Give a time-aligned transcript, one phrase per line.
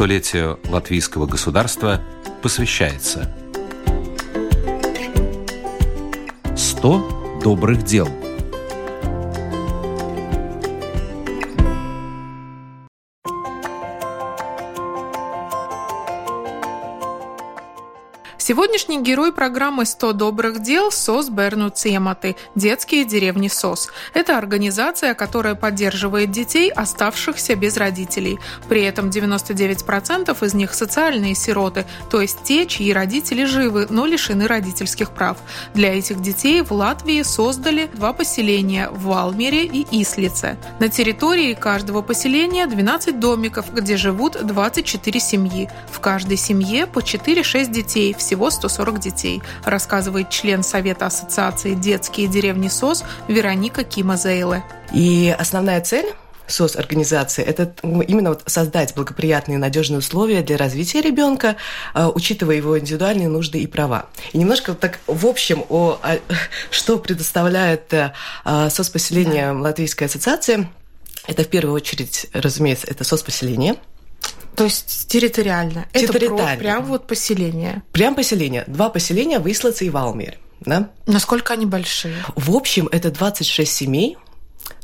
[0.00, 2.00] столетию латвийского государства
[2.40, 3.30] посвящается.
[6.56, 8.08] 100 добрых дел–
[18.50, 23.90] Сегодняшний герой программы «100 добрых дел»– СОС Берну Цематы, детские деревни СОС.
[24.12, 28.40] Это организация, которая поддерживает детей, оставшихся без родителей.
[28.68, 34.48] При этом 99% из них– социальные сироты, то есть те, чьи родители живы, но лишены
[34.48, 35.36] родительских прав.
[35.72, 40.58] Для этих детей в Латвии создали два поселения– в Валмере и Ислице.
[40.80, 45.70] На территории каждого поселения 12 домиков, где живут 24 семьи.
[45.88, 52.26] В каждой семье по 4-6 детей, всего всего 140 детей, рассказывает член Совета Ассоциации «Детские
[52.26, 54.64] деревни СОС» Вероника Кимазейле.
[54.94, 56.06] И основная цель
[56.46, 61.56] СОС организации, это именно вот создать благоприятные и надежные условия для развития ребенка,
[61.92, 64.06] а, учитывая его индивидуальные нужды и права.
[64.32, 66.18] И немножко так в общем о, о
[66.70, 69.60] что предоставляет а, СОС поселение да.
[69.60, 70.70] Латвийская ассоциация.
[71.26, 73.76] Это в первую очередь, разумеется, это СОС поселение–
[74.60, 75.86] то есть территориально.
[75.94, 76.42] территориально.
[76.42, 77.82] Это прям вот поселение.
[77.92, 78.64] Прям поселение.
[78.66, 80.36] Два поселения в Ислаце и Валмире.
[80.60, 80.90] Да?
[81.06, 82.16] Насколько они большие?
[82.36, 84.18] В общем, это 26 семей,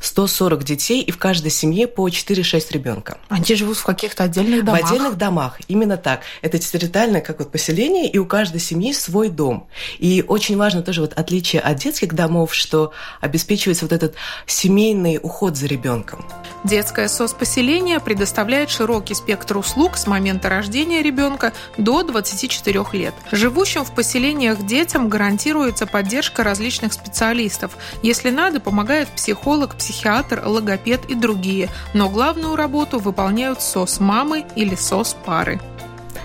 [0.00, 3.18] 140 детей, и в каждой семье по 4-6 ребенка.
[3.28, 4.80] Они живут в каких-то отдельных домах?
[4.80, 6.20] В отдельных домах, именно так.
[6.42, 9.68] Это территориально как вот поселение, и у каждой семьи свой дом.
[9.98, 14.14] И очень важно тоже вот отличие от детских домов, что обеспечивается вот этот
[14.46, 16.24] семейный уход за ребенком.
[16.64, 23.14] Детское соцпоселение предоставляет широкий спектр услуг с момента рождения ребенка до 24 лет.
[23.30, 27.76] Живущим в поселениях детям гарантируется поддержка различных специалистов.
[28.02, 31.68] Если надо, помогает психолог, психиатр, логопед и другие.
[31.94, 35.60] Но главную работу выполняют СОС-мамы или СОС-пары.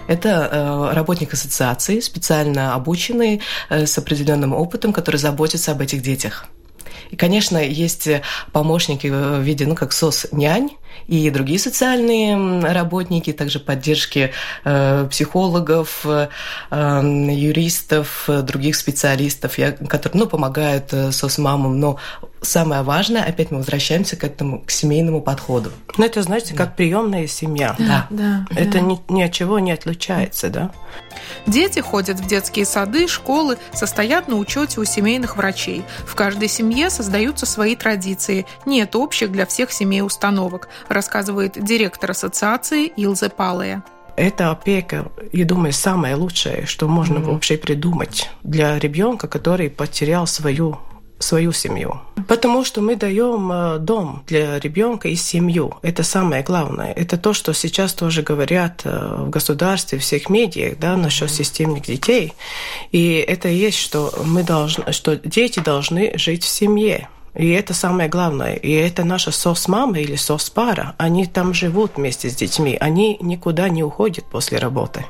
[0.07, 6.45] Это э, работник ассоциации, специально обученный, э, с определенным опытом, который заботится об этих детях.
[7.11, 8.09] И, конечно, есть
[8.51, 10.71] помощники в виде, ну, как СОС-нянь,
[11.07, 14.31] и другие социальные работники, также поддержки
[14.63, 16.27] э, психологов, э,
[16.71, 19.55] юристов, других специалистов,
[19.87, 21.79] которые ну, помогают э, соцмамам.
[21.79, 21.97] Но
[22.41, 25.71] самое важное, опять мы возвращаемся к этому, к семейному подходу.
[25.97, 27.75] Ну, это, знаете, как приемная семья.
[27.77, 28.07] Да.
[28.09, 28.81] да это да.
[28.81, 30.71] Ни, ни от чего не отличается, да?
[31.45, 35.83] Дети ходят в детские сады, школы, состоят на учете у семейных врачей.
[36.05, 38.45] В каждой семье создаются свои традиции.
[38.65, 43.83] Нет общих для всех семей установок рассказывает директор ассоциации Илзе Палея.
[44.17, 47.31] Это опека, я думаю, самое лучшее, что можно mm-hmm.
[47.31, 50.77] вообще придумать для ребенка, который потерял свою
[51.23, 52.01] свою семью.
[52.27, 55.75] Потому что мы даем э, дом для ребенка и семью.
[55.81, 56.91] Это самое главное.
[56.93, 61.83] Это то, что сейчас тоже говорят э, в государстве, в всех медиах, да, насчет системных
[61.83, 62.33] детей.
[62.91, 67.09] И это и есть, что мы должны, что дети должны жить в семье.
[67.35, 68.55] И это самое главное.
[68.55, 70.95] И это наша сос-мама или сос-пара.
[70.97, 72.77] Они там живут вместе с детьми.
[72.79, 75.05] Они никуда не уходят после работы.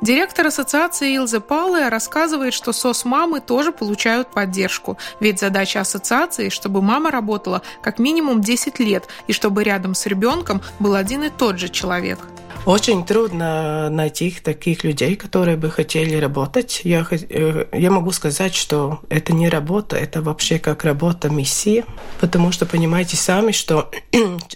[0.00, 4.98] Директор ассоциации Илзе Пале рассказывает, что СОС-мамы тоже получают поддержку.
[5.20, 10.62] Ведь задача ассоциации, чтобы мама работала как минимум 10 лет и чтобы рядом с ребенком
[10.78, 12.18] был один и тот же человек.
[12.66, 16.82] Очень трудно найти таких людей, которые бы хотели работать.
[16.84, 21.84] Я, э, я могу сказать, что это не работа, это вообще как работа миссии,
[22.20, 23.90] потому что понимаете сами, что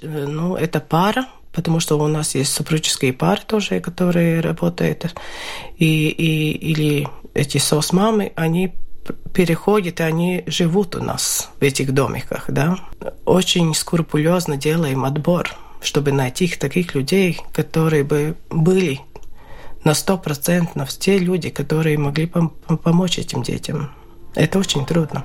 [0.03, 5.15] ну, это пара, потому что у нас есть супружеские пары тоже, которые работают,
[5.79, 8.75] и, и, или эти сос-мамы, они
[9.33, 12.79] переходят, и они живут у нас в этих домиках, да.
[13.25, 19.01] Очень скрупулезно делаем отбор– чтобы найти таких людей, которые бы были
[19.85, 23.95] на сто процентов те люди, которые могли пом- помочь этим детям.
[24.35, 25.25] Это очень трудно.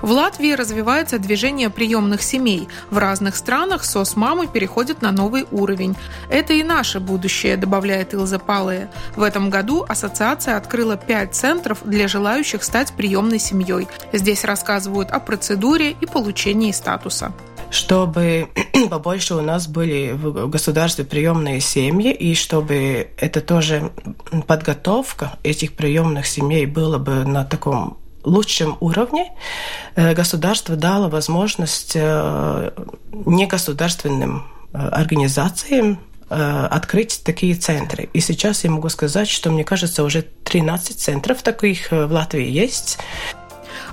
[0.00, 2.66] В Латвии развивается движение приемных семей.
[2.90, 5.94] В разных странах СОС-мамы переходят на новый уровень.
[6.30, 8.90] Это и наше будущее, добавляет Илза Палея.
[9.16, 13.86] В этом году ассоциация открыла пять центров для желающих стать приемной семьей.
[14.14, 17.34] Здесь рассказывают о процедуре и получении статуса
[17.70, 18.48] чтобы
[18.90, 23.90] побольше у нас были в государстве приемные семьи, и чтобы это тоже
[24.46, 29.32] подготовка этих приемных семей была бы на таком лучшем уровне,
[29.94, 32.70] э, государство дало возможность э,
[33.12, 38.08] негосударственным э, организациям открыть такие центры.
[38.12, 42.98] И сейчас я могу сказать, что мне кажется, уже 13 центров таких в Латвии есть.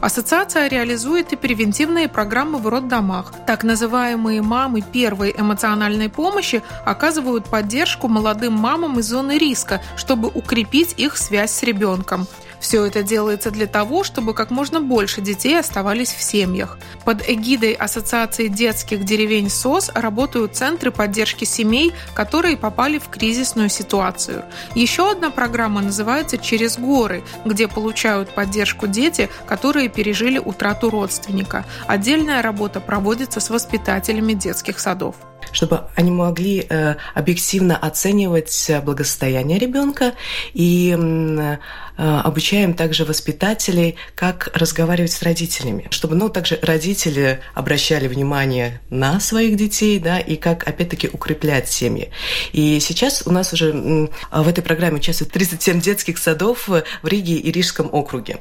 [0.03, 3.31] Ассоциация реализует и превентивные программы в роддомах.
[3.47, 10.93] Так называемые мамы первой эмоциональной помощи оказывают поддержку молодым мамам из зоны риска, чтобы укрепить
[10.97, 12.27] их связь с ребенком.
[12.63, 16.77] Все это делается для того, чтобы как можно больше детей оставались в семьях.
[17.03, 24.45] Под эгидой Ассоциации детских деревень СОС работают центры поддержки семей, которые попали в кризисную ситуацию.
[24.75, 31.65] Еще одна программа называется «Через горы», где получают поддержку дети, которые пережили утрату родственника.
[31.85, 35.17] Отдельная работа проводится с воспитателями детских садов
[35.51, 40.13] чтобы они могли э, объективно оценивать благосостояние ребенка
[40.53, 41.57] и э,
[41.97, 49.57] обучаем также воспитателей, как разговаривать с родителями, чтобы, ну, также родители обращали внимание на своих
[49.57, 52.09] детей, да, и как, опять-таки, укреплять семьи.
[52.51, 57.51] И сейчас у нас уже в этой программе участвует 37 детских садов в Риге и
[57.51, 58.39] Рижском округе.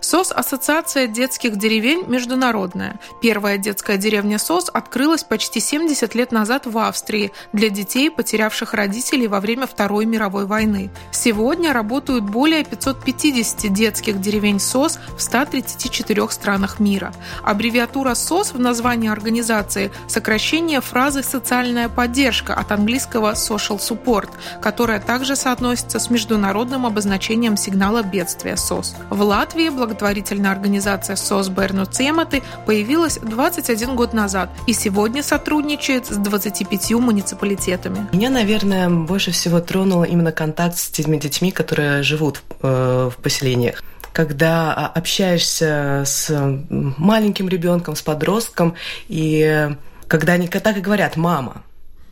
[0.00, 2.98] СОС– Ассоциация детских деревень международная.
[3.20, 9.26] Первая детская деревня СОС открылась почти 70 лет назад в Австрии для детей, потерявших родителей
[9.28, 10.90] во время Второй мировой войны.
[11.10, 17.12] Сегодня работают более 550 детских деревень СОС в 134 странах мира.
[17.42, 24.30] Аббревиатура СОС в названии организации– сокращение фразы «социальная поддержка» от английского «social support»,
[24.60, 28.94] которая также соотносится с международным обозначением сигнала бедствия СОС.
[29.10, 36.16] В Латвии благотворительная организация СОС Берну Цематы появилась 21 год назад и сегодня сотрудничает с
[36.16, 38.08] 25 муниципалитетами.
[38.12, 43.82] Меня, наверное, больше всего тронуло именно контакт с теми детьми, которые живут э, в поселениях
[44.10, 46.28] когда общаешься с
[46.70, 48.74] маленьким ребенком, с подростком,
[49.06, 49.70] и
[50.08, 51.62] когда они так и говорят «мама»,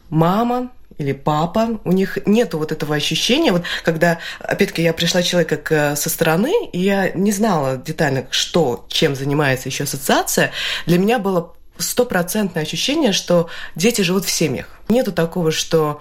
[0.09, 5.48] «мама», или папа, у них нет вот этого ощущения, вот когда, опять-таки, я пришла человек
[5.48, 10.52] как э, со стороны, и я не знала детально, что, чем занимается еще ассоциация,
[10.87, 14.66] для меня было стопроцентное ощущение, что дети живут в семьях.
[14.88, 16.00] Нету такого, что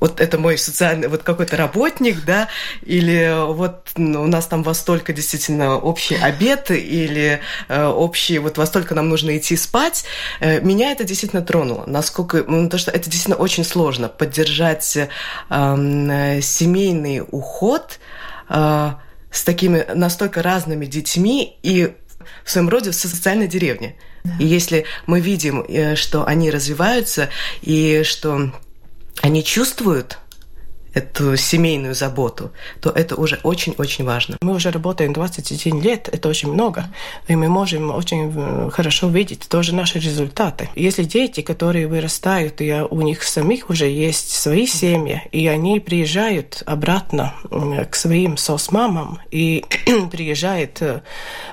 [0.00, 2.48] вот это мой социальный, вот какой-то работник, да,
[2.82, 8.58] или вот ну, у нас там во столько действительно общий обед, или э, общий, вот
[8.58, 10.04] во столько нам нужно идти спать,
[10.40, 15.08] э, меня это действительно тронуло, насколько, ну, то, что это действительно очень сложно, поддержать э,
[15.48, 18.00] э, семейный уход
[18.48, 18.92] э,
[19.30, 21.92] с такими настолько разными детьми и
[22.44, 23.96] в своем роде в социальной деревне.
[24.38, 27.28] И если мы видим, э, что они развиваются,
[27.60, 28.52] и что
[29.20, 30.18] они чувствуют
[30.94, 34.36] эту семейную заботу, то это уже очень-очень важно.
[34.40, 36.86] Мы уже работаем 21 лет, это очень много,
[37.28, 40.68] и мы можем очень э, хорошо видеть тоже наши результаты.
[40.74, 46.62] Если дети, которые вырастают, и у них самих уже есть свои семьи, и они приезжают
[46.66, 47.34] обратно
[47.90, 49.64] к своим сос-мамам и
[50.10, 51.00] приезжают э,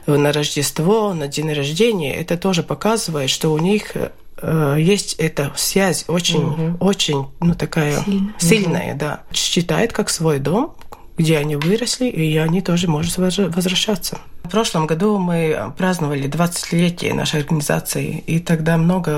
[0.05, 3.95] на Рождество, на день рождения, это тоже показывает, что у них
[4.41, 6.77] Э, есть эта связь очень, угу.
[6.80, 8.33] очень, ну такая Сильно.
[8.38, 9.00] сильная, угу.
[9.00, 9.19] да.
[9.31, 10.75] Считает как свой дом,
[11.18, 14.19] где они выросли, и они тоже могут возвращаться.
[14.44, 19.12] В прошлом году мы праздновали 20-летие нашей организации, и тогда много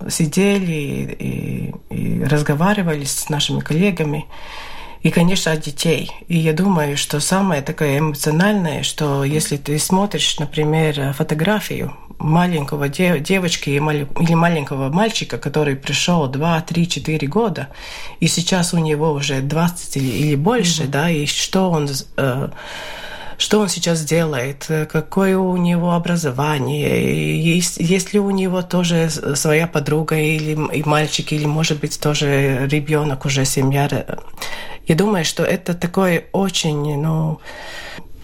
[0.00, 4.26] э, сидели и, и, и разговаривали с нашими коллегами.
[5.02, 6.10] И, конечно, от детей.
[6.26, 13.22] И я думаю, что самое такое эмоциональное, что если ты смотришь, например, фотографию маленького дев,
[13.22, 17.68] девочки или маленького мальчика, который пришел 2, 3, 4 года,
[18.20, 20.90] и сейчас у него уже 20 или, или больше, mm-hmm.
[20.90, 22.48] да, и что он э,
[23.38, 29.66] что он сейчас делает, какое у него образование, есть, есть ли у него тоже своя
[29.66, 33.88] подруга или и мальчик, или, может быть, тоже ребенок, уже семья.
[34.86, 37.40] Я думаю, что это такое очень, ну,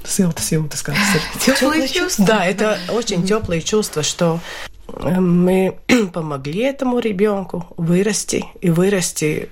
[0.05, 1.01] Силта, силта, сказать.
[1.41, 2.27] Теплые чувства.
[2.27, 4.41] Да, это очень теплые чувства, что
[4.89, 5.79] э, мы
[6.13, 9.49] помогли этому ребенку вырасти и вырасти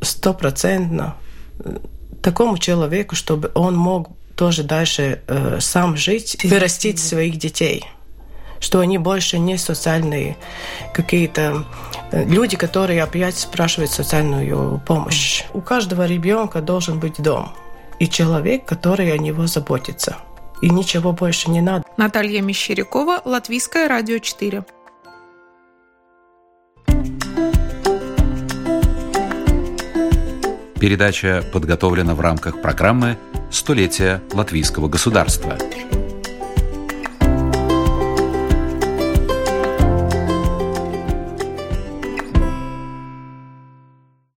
[0.00, 1.16] стопроцентно
[1.60, 1.78] э,
[2.22, 7.86] такому человеку, чтобы он мог тоже дальше э, сам жить, вырастить своих детей
[8.58, 10.36] что они больше не социальные
[10.94, 11.66] какие-то
[12.10, 15.44] э, люди, которые опять спрашивают социальную помощь.
[15.52, 17.52] У каждого ребенка должен быть дом
[17.98, 20.16] и человек, который о него заботится.
[20.62, 21.84] И ничего больше не надо.
[21.96, 24.64] Наталья Мещерякова, Латвийское радио 4.
[30.78, 33.18] Передача подготовлена в рамках программы
[33.50, 35.56] «Столетие латвийского государства».